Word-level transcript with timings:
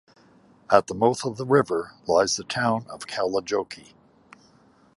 At 0.71 0.87
the 0.87 0.95
mouth 0.95 1.23
of 1.25 1.37
the 1.37 1.45
river, 1.45 1.91
lies 2.07 2.35
the 2.35 2.43
town 2.43 2.87
of 2.89 3.05
Kalajoki. 3.05 3.93